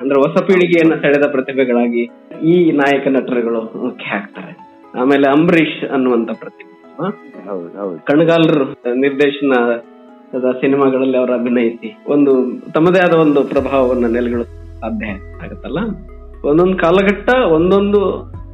ಅಂದ್ರೆ 0.00 0.18
ಹೊಸ 0.20 0.42
ಪೀಳಿಗೆಯನ್ನ 0.42 0.94
ಸೆಳೆದ 1.00 1.30
ಪ್ರತಿಭೆಗಳಾಗಿ 1.30 2.02
ಈ 2.42 2.72
ನಾಯಕ 2.72 3.08
ನಟರುಗಳು 3.08 3.60
ಮುಖ್ಯ 3.60 4.14
ಆಗ್ತಾರೆ. 4.14 4.52
ಆಮೇಲೆ 5.00 5.30
ಅಂಬರೀಷ್ 5.30 5.84
ಅನ್ನುವಂತ 5.84 6.30
ಪ್ರತಿಭೆ 6.30 6.72
ಅಲ್ವಾ? 6.82 7.08
ಹೌದು 7.50 7.78
ಹೌದು. 7.78 8.04
ಕಣಗಾಲರು 8.04 8.64
ನಿರ್ದೇಶನ 8.94 9.52
ಸಿನಿಮಾಗಳಲ್ಲಿ 10.60 11.16
ಅವರು 11.16 11.32
ಅಭಿನಯಿಸಿ 11.32 11.98
ಒಂದು 12.08 12.32
ತಮ್ಮದೇ 12.72 13.00
ಆದ 13.00 13.12
ಒಂದು 13.12 13.44
ಪ್ರಭಾವವನ್ನು 13.44 14.08
ನೆಲೆಗಳು 14.08 14.44
ಸಾಧ್ಯ 14.80 15.06
ಆಗುತ್ತಲ್ಲ? 15.44 15.78
ಒಂದೊಂದು 16.44 16.76
ಕಾಲಘಟ್ಟ 16.78 17.34
ಒಂದೊಂದು 17.52 18.00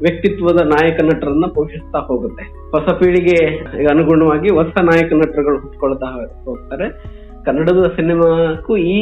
ವ್ಯಕ್ತಿತ್ವದ 0.00 0.60
ನಾಯಕ 0.60 1.00
ನಟರನ್ನ 1.04 1.44
ಪೋಷಿಸ್ತಾ 1.54 1.98
ಹೋಗುತ್ತೆ. 1.98 2.44
ಹೊಸ 2.70 2.88
ಪೀಳಿಗೆ 2.94 3.38
ಅನುಗುಣವಾಗಿ 3.86 4.50
ಹೊಸ 4.50 4.72
ನಾಯಕ 4.82 5.12
ನಟರುಗಳು 5.12 5.58
ಹುಟ್ಕೊಳ್ತಾ 5.58 6.06
ಹೋಗ್ತಾರೆ. 6.44 7.16
ಕನ್ನಡದ 7.46 7.92
ಸಿನಿಮಾಕ್ಕೂ 7.96 8.76
ಈ 8.76 9.00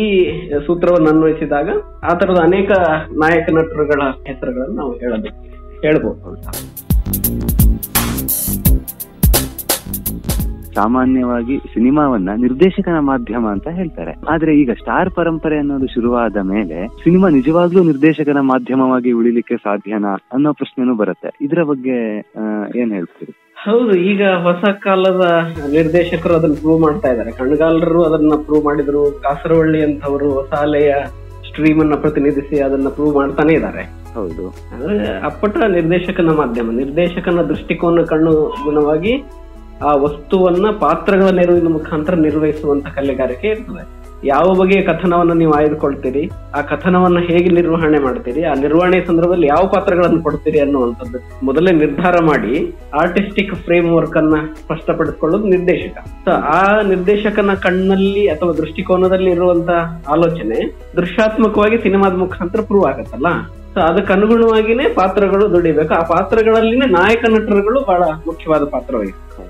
ಸೂತ್ರವನ್ನು 0.67 1.09
ಅನ್ವಯಿಸಿದಾಗ 1.11 1.69
ಆ 2.03 2.15
ತರದ 2.19 2.41
ಅನೇಕ 2.43 2.71
ನಾಯಕ 3.23 3.47
ನಟರುಗಳ 3.53 4.03
ಹೆಸರುಗಳನ್ನು 4.27 4.77
ನಾವು 4.77 4.93
ಹೇಳಬೇಕು. 4.93 5.41
ಹೇಳ್ಬೋದು. 5.81 7.64
ಸಾಮಾನ್ಯವಾಗಿ 10.75 11.59
ಸಿನಿಮಾವನ್ನ 11.59 12.29
ನಿರ್ದೇಶಕನ 12.41 12.99
ಮಾಧ್ಯಮ 12.99 13.47
ಅಂತ 13.47 13.69
ಹೇಳ್ತಾರೆ. 13.69 14.15
ಆದ್ರೆ 14.29 14.57
ಈಗ 14.57 14.71
ಸ್ಟಾರ್ 14.71 15.11
ಪರಂಪರೆ 15.11 15.59
ಅನ್ನೋದು 15.59 15.87
ಶುರುವಾದ 15.87 16.37
ಮೇಲೆ 16.37 16.89
ಸಿನಿಮಾ 16.89 17.29
ನಿಜವಾಗ್ಲೂ 17.29 17.83
ನಿರ್ದೇಶಕನ 17.83 18.41
ಮಾಧ್ಯಮವಾಗಿ 18.41 19.13
ಉಳಿಲಿಕ್ಕೆ 19.13 19.57
ಸಾಧ್ಯನಾ 19.57 20.15
ಅನ್ನೋ 20.33 20.53
ಪ್ರಶ್ನೆನೂ 20.53 20.95
ಬರುತ್ತೆ. 20.95 21.39
ಇದರ 21.41 21.63
ಬಗ್ಗೆ 21.63 22.19
ಏನ್ 22.81 22.93
ಹೇಳ್ತೀರಿ? 22.93 23.33
ಹೌದು 23.57 23.99
ಈಗ 23.99 24.23
ಹೊಸ 24.43 24.65
ಕಾಲದ 24.83 25.47
ನಿರ್ದೇಶಕರು 25.73 26.35
ಅದನ್ನ 26.35 26.55
ಪ್ರೂವ್ 26.55 26.83
ಮಾಡ್ತಾ 26.83 27.09
ಇದ್ದಾರೆ. 27.09 27.31
ಕಣ್ಗಾಲರು 27.31 28.03
ಅದನ್ನ 28.03 28.33
ಪ್ರೂವ್ 28.45 28.65
ಮಾಡಿದ್ರು. 28.65 29.21
ಕಾಸರವಳ್ಳಿ 29.23 29.85
ಅಂತವರು 29.85 30.31
ಹೊಸ 30.31 30.53
ಅಲೆಯ 30.53 30.95
ಸ್ಟ್ರೀಮ್ 31.49 31.81
ಅನ್ನ 31.81 31.95
ಪ್ರತಿನಿಧಿಸಿ 31.95 32.61
ಅದನ್ನ 32.61 32.89
ಪ್ರೂವ್ 32.89 33.15
ಮಾಡ್ತಾನೆ 33.15 33.53
ಇದ್ದಾರೆ. 33.53 33.83
ಹೌದು. 34.15 34.49
ಅಂದ್ರೆ 34.49 35.25
ಅಪ್ಪಟ 35.25 35.57
ನಿರ್ದೇಶಕನ 35.57 36.31
ಮಾಧ್ಯಮ 36.31 36.71
ನಿರ್ದೇಶಕನ 36.71 37.43
ದೃಷ್ಟಿಕೋನ 37.43 38.01
ಕಣ್ಣು 38.07 38.55
ಗುಣವಾಗಿ 38.65 39.25
ಆ 39.83 39.97
ವಸ್ತುವನ್ನ 39.97 40.67
ಪಾತ್ರಗಳ 40.71 41.31
ನೆರವಿನ 41.31 41.69
ಮುಖಾಂತರ 41.69 42.15
ನಿರ್ವಹಿಸುವಂತ 42.15 42.87
ಕಲೆಗಾರಿಕೆ 42.87 43.49
ಇರ್ತದೆ. 43.49 44.05
ಯಾವ 44.27 44.55
ಬಗೆಯ 44.55 44.83
ಕಥನವನ್ನ 44.83 45.33
ನೀವು 45.33 45.53
ಆಯ್ದುಕೊಳ್ತೀರಿ, 45.53 46.31
ಆ 46.55 46.61
ಕಥನವನ್ನ 46.61 47.19
ಹೇಗೆ 47.19 47.49
ನಿರ್ವಹಣೆ 47.49 47.99
ಮಾಡ್ತೀರಿ, 47.99 48.43
ಆ 48.43 48.55
ನಿರ್ವಹಣೆ 48.55 49.07
ಸಂದರ್ಭದಲ್ಲಿ 49.07 49.47
ಯಾವ 49.47 49.67
ಪಾತ್ರಗಳನ್ನು 49.75 50.23
ಕೊಡ್ತೀರಿ 50.23 50.61
ಅನ್ನುವಂಥದ್ದು 50.61 51.47
ಮೊದಲೇ 51.47 51.73
ನಿರ್ಧಾರ 51.73 52.15
ಮಾಡಿ 52.23 52.75
ಆರ್ಟಿಸ್ಟಿಕ್ 53.01 53.55
ಫ್ರೇಮ್ 53.55 53.95
ವರ್ಕ್ 53.95 54.17
ಅನ್ನ 54.17 54.35
ಸ್ಪಷ್ಟಪಡಿಸಿಕೊಳ್ಳೋದು 54.63 55.45
ನಿರ್ದೇಶಕ. 55.45 56.07
ಸೊ 56.07 56.31
ಆ 56.31 56.81
ನಿರ್ದೇಶಕನ 56.81 57.55
ಕಣ್ಣಲ್ಲಿ 57.55 58.29
ಅಥವಾ 58.29 58.53
ದೃಷ್ಟಿಕೋನದಲ್ಲಿ 58.53 59.31
ಇರುವಂತಹ 59.31 60.03
ಆಲೋಚನೆ 60.09 60.77
ದೃಶ್ಯಾತ್ಮಕವಾಗಿ 60.97 61.79
ಸಿನಿಮಾದ 61.79 62.13
ಮುಖಾಂತರ 62.13 62.61
ಪ್ರೂವ್ 62.61 62.87
ಆಗತ್ತಲ್ಲ. 62.87 63.27
ಸೊ 63.75 63.81
ಅದಕ್ಕೆ 63.81 64.13
ಅನುಗುಣವಾಗಿನೇ 64.13 64.85
ಪಾತ್ರಗಳು 64.95 65.51
ದುಡಿಬೇಕು. 65.51 65.95
ಆ 65.95 66.03
ಪಾತ್ರಗಳಲ್ಲಿನೇ 66.03 66.87
ನಾಯಕ 66.91 67.25
ನಟರುಗಳು 67.31 67.81
ಬಹಳ 67.89 68.03
ಮುಖ್ಯವಾದ 68.27 68.65
ಪಾತ್ರ 68.65 68.95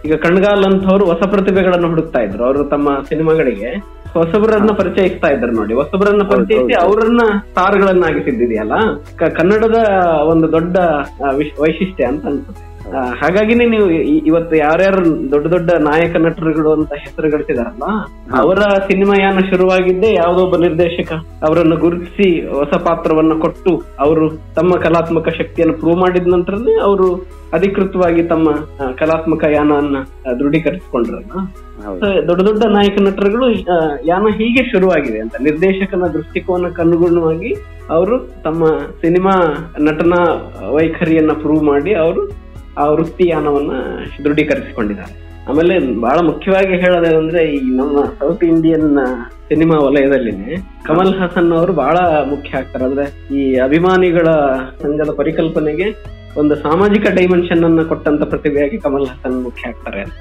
ಈಗ 0.05 0.15
ಕಣ್ಗಾಲ್ 0.15 0.65
ಅಂತವ್ರು 0.65 1.05
ಹೊಸ 1.07 1.23
ಪ್ರತಿಭೆಗಳನ್ನು 1.29 1.89
ಹುಡುಕ್ತಾ 1.89 2.21
ಇದ್ರು. 2.21 2.45
ಅವರು 2.45 2.65
ತಮ್ಮ 2.65 2.89
ಸಿನಿಮಾಗಳಿಗೆ 3.09 3.71
ಹೊಸಬರನ್ನ 4.13 4.71
ಪರಿಚಯಿಸ್ತಾ 4.79 5.29
ಇದ್ರು 5.29 5.53
ನೋಡಿ. 5.53 5.75
ಹೊಸಬರನ್ನ 5.75 6.23
ಪರಿಚಯಿಸಿ 6.23 6.75
ಅವರನ್ನ 6.83 7.23
ಸ್ಟಾರ್ಗಳನ್ನಾಗಿಸಿದ್ದಿದೆಯಲ್ಲ 7.51 8.75
ಕನ್ನಡದ 9.41 9.79
ಒಂದು 10.29 10.53
ದೊಡ್ಡ 10.53 10.77
ವೈಶಿಷ್ಟ್ಯ 11.61 12.05
ಅಂತ 12.05 12.27
ಅನ್ಸುತ್ತೆ. 12.27 12.74
ಹಾಗಾಗಿನೇ 13.21 13.65
ನೀವು 13.67 13.87
ಇವತ್ತು 14.27 14.57
ಯಾರ್ಯಾರು 14.57 15.03
ದೊಡ್ಡ 15.31 15.47
ದೊಡ್ಡ 15.47 15.71
ನಾಯಕ 15.81 16.17
ನಟರುಗಳು 16.17 16.73
ಅಂತ 16.73 16.93
ಹೆಸರು 16.95 17.31
ಗಳಿಸಿದಾರಲ್ಲ 17.31 17.87
ಅವರ 18.37 18.59
ಸಿನಿಮಾ 18.87 19.15
ಯಾನ 19.21 19.39
ಶುರುವಾಗಿದ್ದೇ 19.51 20.15
ಯಾವುದೋ 20.15 20.43
ಒಬ್ಬ 20.45 20.57
ನಿರ್ದೇಶಕ 20.57 21.11
ಅವರನ್ನು 21.43 21.77
ಗುರುತಿಸಿ 21.77 22.29
ಹೊಸ 22.53 22.75
ಪಾತ್ರವನ್ನ 22.85 23.33
ಕೊಟ್ಟು 23.41 23.73
ಅವರು 23.99 24.27
ತಮ್ಮ 24.55 24.77
ಕಲಾತ್ಮಕ 24.77 25.29
ಶಕ್ತಿಯನ್ನು 25.39 25.75
ಪ್ರೂವ್ 25.75 25.99
ಮಾಡಿದ 25.99 26.27
ನಂತರನೇ 26.27 26.75
ಅವರು 26.81 27.09
ಅಧಿಕೃತವಾಗಿ 27.53 28.23
ತಮ್ಮ 28.25 28.47
ಕಲಾತ್ಮಕ 28.95 29.45
ಯಾನವನ್ನ 29.53 29.97
ದೃಢೀಕರಿಸಿಕೊಂಡ್ರಲ್ಲ. 30.39 31.33
ದೊಡ್ಡ 32.29 32.41
ದೊಡ್ಡ 32.43 32.65
ನಾಯಕ 32.71 32.97
ನಟರುಗಳು 33.01 33.47
ಯಾನ 34.05 34.27
ಹೀಗೆ 34.39 34.71
ಶುರುವಾಗಿದೆ 34.71 35.19
ಅಂತ. 35.21 35.35
ನಿರ್ದೇಶಕನ 35.41 36.07
ದೃಷ್ಟಿಕೋನಕ್ಕೆ 36.13 36.83
ಅನುಗುಣವಾಗಿ 36.83 37.51
ಅವರು 37.91 38.17
ತಮ್ಮ 38.45 38.63
ಸಿನಿಮಾ 39.01 39.35
ನಟನಾ 39.81 40.21
ವೈಖರಿಯನ್ನ 40.71 41.33
ಪ್ರೂವ್ 41.43 41.63
ಮಾಡಿ 41.65 41.95
ಅವರು 41.95 42.23
ಆ 42.79 42.85
ವೃತ್ತಿ 42.85 43.29
ಯಾನವನ್ನ 43.29 43.73
ದೃಢೀಕರಿಸಿಕೊಂಡಿದ್ದಾರೆ. 44.25 45.13
ಆಮೇಲೆ 45.49 46.01
ಬಹಳ 46.01 46.19
ಮುಖ್ಯವಾಗಿ 46.27 46.75
ಹೇಳೋದೇನಂದ್ರೆ 46.77 47.45
ಈ 47.45 47.57
ನಮ್ಮ 47.57 48.05
ಸೌತ್ 48.05 48.45
ಇಂಡಿಯನ್ 48.45 48.97
ಸಿನಿಮಾ 49.49 49.79
ವಲಯದಲ್ಲಿನೇ 49.79 50.55
ಕಮಲ್ 50.85 51.15
ಹಾಸನ್ 51.15 51.53
ಅವರು 51.53 51.73
ಬಹಳ 51.73 51.97
ಮುಖ್ಯ 52.25 52.57
ಆಗ್ತಾರೆ 52.57 52.85
ಅಂದ್ರೆ 52.85 53.37
ಈ 53.37 53.55
ಅಭಿಮಾನಿಗಳ 53.55 54.29
ಸಂಘದ 54.83 55.11
ಪರಿಕಲ್ಪನೆಗೆ 55.17 55.87
ಒಂದು 56.37 56.55
ಸಾಮಾಜಿಕ 56.55 57.07
ಡೈಮೆನ್ಷನ್ 57.11 57.65
ಅನ್ನ 57.65 57.83
ಕೊಟ್ಟಂತ 57.83 58.23
ಪ್ರತಿಭೆಯಾಗಿ 58.23 58.79
ಕಮಲ್ 58.79 59.07
ಹಾಸನ್ 59.07 59.43
ಮುಖ್ಯ 59.43 59.69
ಆಗ್ತಾರೆ 59.69 60.01
ಅಂತ. 60.01 60.13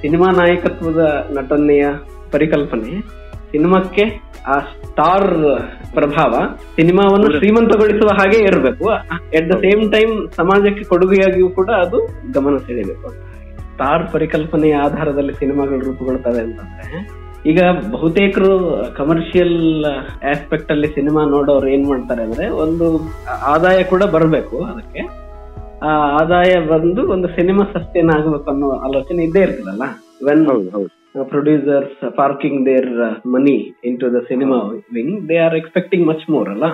ಸಿನಿಮಾ 0.00 0.30
ನಾಯಕತ್ವದ 0.30 1.26
ನಟನೆಯ 1.30 1.86
ಪರಿಕಲ್ಪನೆ 2.30 3.22
ಸಿನಿಮಾಕ್ಕೆ 3.52 4.04
ಆ 4.46 4.58
ಸ್ಟಾರ್ 4.58 5.30
ಪ್ರಭಾವ 5.94 6.34
ಸಿನಿಮಾವನ್ನು 6.76 7.28
ಶ್ರೀಮಂತಗೊಳಿಸುವ 7.38 8.10
ಹಾಗೆ 8.20 8.38
ಇರಬೇಕು. 8.42 8.86
ಎಟ್ 9.32 9.48
ದ 9.48 9.56
ಸೇಮ್ 9.64 9.92
ಟೈಮ್ 9.92 10.14
ಸಮಾಜಕ್ಕೆ 10.36 10.84
ಕೊಡುಗೆಯಾಗಿಯೂ 10.84 11.48
ಕೂಡ 11.48 11.70
ಅದು 11.84 11.98
ಗಮನ 12.32 12.56
ಸೆಳೆಯಬೇಕು. 12.56 13.10
ಸ್ಟಾರ್ 13.72 14.12
ಪರಿಕಲ್ಪನೆಯ 14.12 14.74
ಆಧಾರದಲ್ಲಿ 14.76 15.34
ಸಿನಿಮಾಗಳು 15.34 15.80
ರೂಪುಗೊಳ್ತವೆ 15.80 16.40
ಅಂತಂದ್ರೆ 16.40 17.22
ಈಗ 17.50 17.60
ಬಹುತೇಕರು 17.90 18.50
ಕಮರ್ಷಿಯಲ್ 18.96 19.84
ಆಸ್ಪೆಕ್ಟ್ 20.32 20.72
ಅಲ್ಲಿ 20.72 20.88
ಸಿನಿಮಾ 20.88 21.24
ನೋಡೋರು 21.24 21.68
ಏನ್ 21.68 21.86
ಮಾಡ್ತಾರೆ 21.88 22.22
ಅಂದ್ರೆ 22.22 22.48
ಒಂದು 22.64 22.86
ಆದಾಯ 23.46 23.82
ಕೂಡ 23.82 24.02
ಬರಬೇಕು 24.02 24.58
ಅದಕ್ಕೆ. 24.64 25.02
ಆ 25.82 25.92
ಆದಾಯ 26.20 26.52
ಬಂದು 26.60 27.02
ಒಂದು 27.08 27.28
ಸಿನಿಮಾ 27.28 27.64
ಸಸ್ಟೇನ್ 27.64 28.10
ಆಗ್ಬೇಕು 28.10 28.50
ಅನ್ನೋ 28.50 28.70
ಆಲೋಚನೆ 28.88 29.24
ಇದ್ದೇ 29.24 29.42
ಇರ್ತದಲ್ಲ? 29.42 29.82
When 30.26 30.44
producers 31.14 32.12
parking 32.16 32.66
their 32.66 32.88
money 33.26 33.56
into 34.00 34.14
the 34.14 34.20
cinema 34.28 34.58
wing 34.92 35.28
they 35.28 35.36
are 35.36 35.54
expecting 35.54 36.06
much 36.06 36.30
more 36.30 36.48
ಅಲ್ಲ? 36.48 36.66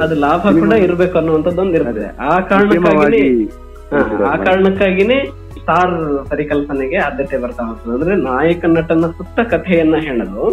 ಅದು 0.00 0.14
ಲಾಭ 0.14 0.42
ಕೂಡ 0.58 0.72
ಇರ್ಬೇಕು 0.86 1.18
ಅನ್ನುವಂಥದ್ದೊಂದು 1.18 1.74
ಇರ್ತದೆ. 1.74 2.06
ಆ 2.20 2.40
ಕಾರಣಕ್ಕಾಗಿ 2.40 3.22
ಆ 4.24 4.36
ಕಾರಣಕ್ಕಾಗಿನೇ 4.44 5.18
ಸ್ಟಾರ್ 5.58 5.94
ಪರಿಕಲ್ಪನೆಗೆ 6.30 6.96
ಆದ್ಯತೆ 6.96 7.38
ಬರ್ತಾ 7.38 7.64
ಹೋಗ್ತದೆ 7.64 7.94
ಅಂದ್ರೆ 7.94 8.16
ನಾಯಕ 8.22 8.64
ನಟನ 8.66 9.06
ಸುತ್ತ 9.10 9.40
ಕಥೆಯನ್ನ 9.50 9.96
ಹೇಳಲು 9.96 10.44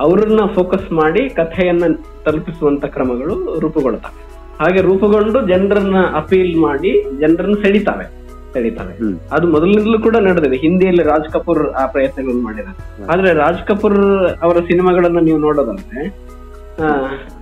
ಅವ್ರನ್ನ 0.00 0.40
ಫೋಕಸ್ 0.54 0.92
ಮಾಡಿ 0.92 1.28
ಕಥೆಯನ್ನ 1.30 1.84
ತಲುಪಿಸುವಂತ 2.24 2.84
ಕ್ರಮಗಳು 2.86 3.34
ರೂಪುಗೊಳ್ತವೆ 3.60 4.20
ಹಾಗೆ 4.58 4.80
ರೂಪುಗೊಂಡು 4.82 5.46
ಜನರನ್ನ 5.46 5.98
ಅಪೀಲ್ 6.14 6.56
ಮಾಡಿ 6.56 6.92
ಜನರನ್ನ 7.18 7.56
ಸೆಳಿತಾವೆ. 7.64 8.06
ಸೆಳಿತಾವೆ 8.54 8.94
ಹ್ಮ್. 8.94 9.18
ಅದು 9.32 9.46
ಮೊದಲಿನಿಂದಲೂ 9.46 9.98
ಕೂಡ 9.98 10.16
ನಡೆದಿದೆ. 10.16 10.56
ಹಿಂದಿಯಲ್ಲಿ 10.56 11.02
ರಾಜ್ 11.02 11.32
ಕಪೂರ್ 11.32 11.70
ಆ 11.72 11.86
ಪ್ರಯತ್ನಗಳನ್ನು 11.86 12.42
ಮಾಡಿದ್ದಾರೆ. 12.42 13.06
ಆದ್ರೆ 13.06 13.32
ರಾಜ್ 13.32 13.66
ಕಪೂರ್ 13.66 14.28
ಅವರ 14.42 14.56
ಸಿನಿಮಾಗಳನ್ನ 14.58 15.18
ನೀವು 15.20 15.38
ನೋಡೋದಂದ್ರೆ 15.38 16.24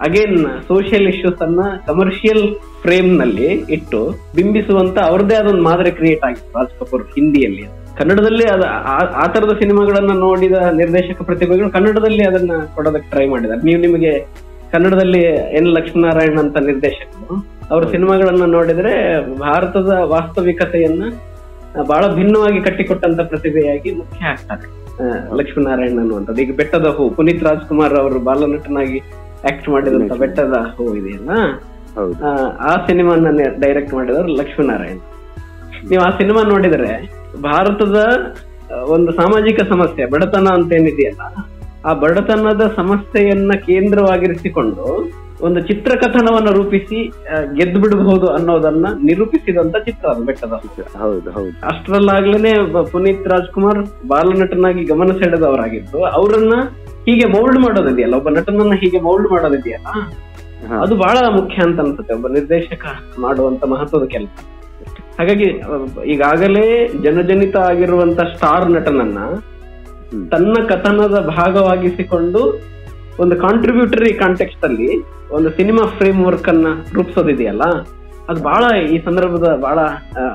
ಅಗೇನ್ 0.00 0.38
ಸೋಷಿಯಲ್ 0.68 1.08
ಇಶ್ಯೂಸ್ 1.08 1.42
ಅನ್ನ 1.42 1.60
ಕಮರ್ಷಿಯಲ್ 1.86 2.54
ಫ್ರೇಮ್ನಲ್ಲಿ 2.82 3.44
ಇಟ್ಟು 3.44 4.00
ಬಿಂಬಿಸುವಂತ 4.34 4.98
ಅವ್ರದೇ 4.98 5.34
ಆದ 5.34 5.46
ಒಂದು 5.46 5.62
ಮಾದರಿ 5.62 5.92
ಕ್ರಿಯೇಟ್ 5.92 6.24
ಆಗಿತ್ತು 6.24 6.58
ರಾಜ್ 6.58 6.78
ಕಪೂರ್ 6.80 7.02
ಹಿಂದಿಯಲ್ಲಿ. 7.02 7.62
ಕನ್ನಡದಲ್ಲಿ 7.98 8.44
ಅದ 8.44 8.64
ಆ- 8.68 9.22
ಆ 9.24 9.26
ತರದ 9.26 9.48
ಸಿನಿಮಾಗಳನ್ನ 9.48 10.12
ನೋಡಿದ 10.18 10.52
ನಿರ್ದೇಶಕ 10.52 11.22
ಪ್ರತಿಭೆಗಳು 11.22 11.70
ಕನ್ನಡದಲ್ಲಿ 11.70 12.24
ಅದನ್ನ 12.24 12.50
ಕೊಡೋದಕ್ಕೆ 12.74 13.10
ಟ್ರೈ 13.10 13.28
ಮಾಡಿದ್ದಾರೆ. 13.28 13.62
ನೀವು 13.62 13.80
ನಿಮಗೆ 13.80 14.26
ಕನ್ನಡದಲ್ಲಿ 14.72 15.22
ಎನ್ 15.56 15.66
ಲಕ್ಷ್ಮೀನಾರಾಯಣ್ 15.66 16.38
ಅಂತ 16.38 16.56
ನಿರ್ದೇಶಕರು 16.56 17.44
ಅವ್ರ 17.72 17.84
ಸಿನಿಮಾಗಳನ್ನ 17.90 18.44
ನೋಡಿದ್ರೆ 18.52 18.94
ಭಾರತದ 19.36 19.92
ವಾಸ್ತವಿಕತೆಯನ್ನ 20.04 21.04
ಬಹಳ 21.88 22.14
ಭಿನ್ನವಾಗಿ 22.14 22.60
ಕಟ್ಟಿಕೊಟ್ಟಂತ 22.60 23.20
ಪ್ರತಿಭೆಯಾಗಿ 23.20 23.90
ಮುಖ್ಯ 23.92 24.24
ಆಗ್ತಾರೆ. 24.24 24.66
ಲಕ್ಷ್ಮೀನಾರಾಯಣ್ 25.36 25.98
ಅನ್ನುವಂಥದ್ದು. 25.98 26.42
ಈಗ 26.42 26.54
ಬೆಟ್ಟದ 26.56 26.86
ಹೂ 26.86 27.10
ಪುನೀತ್ 27.10 27.44
ರಾಜ್ಕುಮಾರ್ 27.44 27.94
ಅವರು 27.94 28.18
ಬಾಲನಟನಾಗಿ 28.20 28.98
ಆಕ್ಟ್ 29.44 29.68
ಮಾಡಿದಂತ 29.68 30.12
ಬೆಟ್ಟದ 30.12 30.56
ಹೂ 30.74 30.94
ಇದೆಯಲ್ಲ? 30.94 31.30
ಆ 32.60 32.74
ಸಿನಿಮಾನ 32.86 33.30
ಡೈರೆಕ್ಟ್ 33.60 33.94
ಮಾಡಿದವರು 33.94 34.28
ಲಕ್ಷ್ಮೀನಾರಾಯಣ್. 34.40 35.00
ನೀವು 35.90 36.02
ಆ 36.02 36.10
ಸಿನಿಮಾ 36.10 36.42
ನೋಡಿದ್ರೆ 36.42 36.90
ಭಾರತದ 37.42 37.98
ಒಂದು 38.88 39.12
ಸಾಮಾಜಿಕ 39.12 39.60
ಸಮಸ್ಯೆ 39.68 40.04
ಬಡತನ 40.06 40.48
ಅಂತ 40.52 40.72
ಏನಿದೆಯಲ್ಲ 40.72 41.22
ಆ 41.84 41.92
ಬಡತನದ 41.92 42.62
ಸಮಸ್ಯೆಯನ್ನ 42.76 43.52
ಕೇಂದ್ರವಾಗಿರಿಸಿಕೊಂಡು 43.66 44.86
ಒಂದು 45.42 45.60
ಚಿತ್ರಕಥನವನ್ನ 45.60 46.50
ರೂಪಿಸಿ 46.56 46.98
ಗೆದ್ದು 47.52 47.78
ಬಿಡಬಹುದು 47.80 48.26
ಅನ್ನೋದನ್ನ 48.32 48.86
ನಿರೂಪಿಸಿದಂತ 49.02 49.76
ಚಿತ್ರ 49.86 50.06
ಅದು 50.10 50.22
ಬೆಟ್ಟದ. 50.24 50.54
ಹೌದು 51.00 51.30
ಹೌದು. 51.30 51.52
ಅಷ್ಟರಲ್ಲಾಗ್ಲೇನೆ 51.70 52.52
ಪುನೀತ್ 52.92 53.26
ರಾಜ್ಕುಮಾರ್ 53.26 53.80
ಬಾಲನಟನಾಗಿ 54.06 54.84
ಗಮನ 54.84 55.12
ಸೆಳೆದವರಾಗಿದ್ದು 55.18 56.00
ಅವರನ್ನ 56.12 56.54
ಹೀಗೆ 57.06 57.26
ಮೌಲ್ಡ್ 57.32 57.58
ಮಾಡೋದಿದೆಯಲ್ಲ 57.58 58.16
ಒಬ್ಬ 58.16 58.30
ನಟನನ್ನ 58.30 58.74
ಹೀಗೆ 58.82 59.00
ಮೌಲ್ಡ್ 59.00 59.28
ಮಾಡೋದಿದೆಯಲ್ಲ 59.30 59.88
ಅದು 60.82 60.94
ಬಹಳ 60.96 61.18
ಮುಖ್ಯ 61.36 61.56
ಅಂತ 61.62 61.80
ಅನ್ಸುತ್ತೆ 61.80 62.12
ಒಬ್ಬ 62.14 62.28
ನಿರ್ದೇಶಕ 62.32 62.84
ಮಾಡುವಂತ 63.18 63.64
ಮಹತ್ವದ 63.66 64.04
ಕೆಲಸ. 64.12 64.34
ಹಾಗಾಗಿ 65.18 65.48
ಈಗಾಗಲೇ 66.04 66.66
ಜನಜನಿತ 67.02 67.56
ಆಗಿರುವಂತ 67.70 68.20
ಸ್ಟಾರ್ 68.32 68.66
ನಟನನ್ನ 68.70 69.18
ತನ್ನ 70.30 70.54
ಕಥನದ 70.68 71.16
ಭಾಗವಾಗಿಸಿಕೊಂಡು 71.32 72.40
ಒಂದು 73.20 73.36
ಕಾಂಟ್ರಿಬ್ಯೂಟರಿ 73.36 74.12
ಕಾಂಟೆಕ್ಸ್ಟ್ 74.12 74.64
ಅಲ್ಲಿ 74.64 74.88
ಒಂದು 75.32 75.50
ಸಿನಿಮಾ 75.50 75.82
ಫ್ರೇಮ್ 75.98 76.24
ವರ್ಕ್ 76.26 76.48
ಅನ್ನ 76.48 76.66
ರೂಪಿಸೋದಿದೆಯಲ್ಲ? 76.94 77.62
ಅದು 78.28 78.42
ಬಹಳ 78.42 78.64
ಈ 78.92 78.98
ಸಂದರ್ಭದ 79.04 79.46
ಬಹಳ 79.60 79.78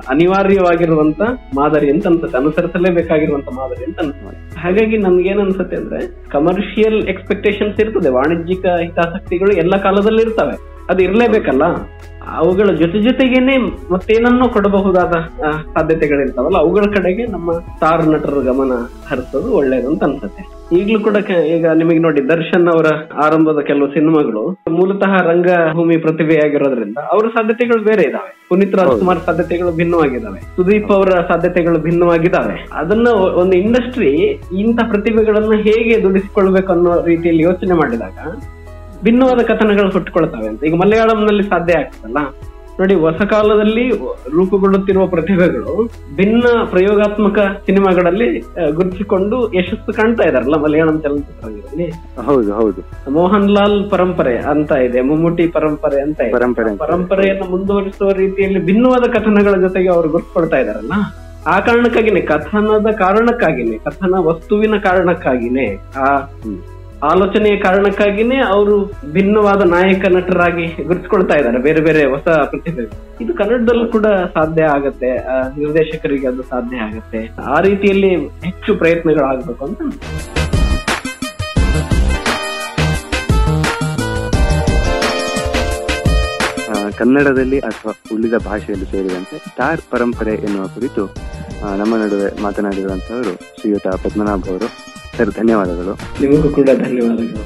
ಅನಿವಾರ್ಯವಾಗಿರುವಂತ 0.07 1.21
ಮಾದರಿ 1.55 1.91
ಅಂತ 1.91 2.07
ಅನ್ಸುತ್ತೆ. 2.07 2.37
ಅನುಸರಿಸಲೇಬೇಕಾಗಿರುವಂತ 2.37 3.49
ಮಾದರಿ 3.49 3.83
ಅಂತ 3.83 3.99
ಅನ್ಸುತ್ತೆ. 3.99 4.59
ಹಾಗಾಗಿ 4.59 4.97
ನಮ್ಗೇನ್ 4.97 5.39
ಅನ್ಸುತ್ತೆ 5.39 5.75
ಅಂದ್ರೆ 5.75 6.29
ಕಮರ್ಷಿಯಲ್ 6.29 7.07
ಎಕ್ಸ್ಪೆಕ್ಟೇಷನ್ಸ್ 7.07 7.79
ಇರ್ತದೆ. 7.79 8.09
ವಾಣಿಜ್ಯಿಕ 8.09 8.65
ಹಿತಾಸಕ್ತಿಗಳು 8.81 9.51
ಎಲ್ಲ 9.55 9.77
ಕಾಲದಲ್ಲಿ 9.77 10.21
ಇರ್ತವೆ 10.21 10.57
ಅದು 10.89 11.03
ಇರ್ಲೇಬೇಕಲ್ಲ? 11.03 11.63
ಅವುಗಳ 12.27 12.69
ಜೊತೆ 12.71 12.99
ಜೊತೆಗೇನೆ 13.01 13.57
ಮತ್ತೇನನ್ನೋ 13.91 14.49
ಕೊಡಬಹುದಾದ 14.49 15.13
ಸಾಧ್ಯತೆಗಳಿರ್ತಾವಲ್ಲ, 15.73 16.57
ಅವುಗಳ 16.57 16.85
ಕಡೆಗೆ 16.97 17.25
ನಮ್ಮ 17.25 17.51
ಸ್ಟಾರ್ 17.53 18.07
ನಟರ 18.07 18.39
ಗಮನ 18.39 18.71
ಹರಿಸೋದು 19.09 19.51
ಒಳ್ಳೇದು 19.51 19.87
ಅಂತ 19.87 20.03
ಅನ್ಸುತ್ತೆ. 20.03 20.56
ಈಗ್ಲೂ 20.71 20.99
ಕೂಡ 20.99 21.17
ಈಗ 21.47 21.67
ನಿಮಗೆ 21.71 21.99
ನೋಡಿ 21.99 22.29
ದರ್ಶನ್ 22.29 22.67
ಅವರ 22.67 22.87
ಆರಂಭದ 23.25 23.59
ಕೆಲವು 23.59 23.87
ಸಿನಿಮಾಗಳು 23.93 24.41
ಮೂಲತಃ 24.71 25.15
ರಂಗಭೂಮಿ 25.21 25.97
ಪ್ರತಿಭೆಯಾಗಿರೋದ್ರಿಂದ 25.97 26.97
ಅವರ 27.11 27.27
ಸಾಧ್ಯತೆಗಳು 27.27 27.83
ಬೇರೆ 27.83 28.03
ಇದಾವೆ. 28.03 28.31
ಪುನೀತ್ 28.49 28.75
ರಾಜ್ಕುಮಾರ್ 28.75 29.19
ಸಾಧ್ಯತೆಗಳು 29.19 29.71
ಭಿನ್ನವಾಗಿದ್ದಾವೆ 29.71 30.39
ಸುದೀಪ್ 30.55 30.91
ಅವರ 30.91 31.09
ಸಾಧ್ಯತೆಗಳು 31.31 31.79
ಭಿನ್ನವಾಗಿದ್ದಾವೆ 31.79 32.65
ಅದನ್ನ 32.73 33.07
ಒಂದು 33.35 33.57
ಇಂಡಸ್ಟ್ರಿ 33.57 34.11
ಇಂಥ 34.59 34.79
ಪ್ರತಿಭೆಗಳನ್ನ 34.89 35.53
ಹೇಗೆ 35.61 36.03
ದುಡಿಸಿಕೊಳ್ಬೇಕು 36.03 36.71
ಅನ್ನೋ 36.71 37.05
ರೀತಿಯಲ್ಲಿ 37.05 37.43
ಯೋಚನೆ 37.43 37.73
ಮಾಡಿದಾಗ 37.73 38.19
ಭಿನ್ನವಾದ 39.03 39.39
ಕಥನಗಳು 39.45 39.91
ಹುಟ್ಟುಕೊಳ್ತವೆ 39.91 40.47
ಅಂತ. 40.47 40.63
ಈಗ 40.63 40.75
ಮಲಯಾಳಂನಲ್ಲಿ 40.75 41.43
ಸಾಧ್ಯ 41.43 41.79
ಆಗ್ತದಲ್ಲ? 41.79 42.19
ನೋಡಿ 42.79 42.95
ಹೊಸ 43.01 43.21
ಕಾಲದಲ್ಲಿ 43.27 43.83
ರೂಪುಗೊಳ್ಳುತ್ತಿರುವ 44.33 45.05
ಪ್ರತಿಭೆಗಳು 45.07 45.73
ಭಿನ್ನ 46.15 46.43
ಪ್ರಯೋಗಾತ್ಮಕ 46.69 47.37
ಸಿನಿಮಾಗಳಲ್ಲಿ 47.65 48.27
ಗುರುತಿಸಿಕೊಂಡು 48.71 49.37
ಯಶಸ್ಸು 49.55 49.93
ಕಾಣ್ತಾ 49.93 50.23
ಇದಾರಲ್ಲ 50.23 50.57
ಮಲಯಾಳಂ 50.57 50.97
ಚಲನಚಿತ್ರರಂಗದಲ್ಲಿ? 51.01 51.87
ಹೌದು 52.25 52.51
ಹೌದು. 52.53 52.81
ಮೋಹನ್ 53.11 53.49
ಲಾಲ್ 53.51 53.89
ಪರಂಪರೆ 53.89 54.35
ಅಂತ 54.51 54.71
ಇದೆ 54.85 55.01
ಮಮ್ಮೂಟಿ 55.03 55.47
ಪರಂಪರೆ 55.49 55.99
ಅಂತ 56.01 56.19
ಇದೆ. 56.21 56.33
ಪರಂಪರೆ. 56.37 56.73
ಪರಂಪರೆಯನ್ನು 56.83 57.47
ಮುಂದುವರಿಸುವ 57.49 58.11
ರೀತಿಯಲ್ಲಿ 58.17 58.61
ಭಿನ್ನವಾದ 58.65 59.05
ಕಥನಗಳ 59.11 59.55
ಜೊತೆಗೆ 59.61 59.89
ಅವರು 59.89 60.09
ಗುರುತಿಸ್ಕೊಳ್ತಾ 60.09 60.59
ಇದಾರಲ್ಲ 60.59 60.93
ಆ 61.47 61.57
ಕಾರಣಕ್ಕಾಗಿನೇ 61.59 62.21
ಕಥನದ 62.27 62.89
ಕಾರಣಕ್ಕಾಗಿನೇ 62.99 63.77
ಕಥನ 63.83 64.15
ವಸ್ತುವಿನ 64.25 64.75
ಕಾರಣಕ್ಕಾಗಿನೇ 64.83 65.67
ಆ. 65.99 66.09
ಆಲೋಚನೆಯ 67.03 67.55
ಕಾರಣಕ್ಕಾಗಿನೇ 67.57 68.37
ಅವರು 68.53 68.75
ಭಿನ್ನವಾದ 69.15 69.61
ನಾಯಕ 69.73 70.05
ನಟರಾಗಿ 70.15 70.65
ಗುರುತಿಸ್ಕೊಳ್ತಾ 70.87 71.35
ಇದ್ದಾರೆ, 71.39 71.59
ಬೇರೆ 71.67 71.81
ಬೇರೆ 71.87 72.01
ಹೊಸ 72.13 72.27
ಪ್ರತಿಭೆ 72.51 72.85
ಇದು 73.23 73.33
ಕನ್ನಡದಲ್ಲೂ 73.33 73.85
ಕೂಡ 73.91 74.07
ಸಾಧ್ಯ 74.37 74.63
ಆಗತ್ತೆ 74.75 75.11
ನಿರ್ದೇಶಕರಿಗೆ 75.59 76.27
ಅದು 76.27 76.43
ಸಾಧ್ಯ 76.53 76.77
ಆಗತ್ತೆ. 76.87 77.21
ಆ 77.55 77.59
ರೀತಿಯಲ್ಲಿ 77.67 78.11
ಹೆಚ್ಚು 78.47 78.73
ಪ್ರಯತ್ನಗಳಾಗಬೇಕು 78.75 79.65
ಅಂತ 79.65 79.81
ಕನ್ನಡದಲ್ಲಿ 86.99 87.59
ಅಥವಾ 87.59 87.91
ಉಳಿದ 88.13 88.35
ಭಾಷೆಯಲ್ಲಿ 88.45 88.85
ಸೇರಿದಂತೆ 88.91 89.37
ಸ್ಟಾರ್ 89.37 89.81
ಪರಂಪರೆ 89.91 90.33
ಎನ್ನುವ 90.47 90.67
ಕುರಿತು 90.75 91.03
ನಮ್ಮ 91.81 91.93
ನಡುವೆ 92.03 92.41
ಮಾತನಾಡಿರುವಂತವರು 92.41 93.33
ಶ್ರೀಯುತ 93.59 93.87
ಪದ್ಮನಾಭ್ 94.03 94.47
ಅವರು. 94.49 94.67
ಸರ್ 95.17 95.29
ಧನ್ಯವಾದಗಳು. 95.29 95.93
ನಿಮಗೂ 96.21 96.49
ಕೂಡ 96.49 96.69
ಧನ್ಯವಾದಗಳು. 96.85 97.43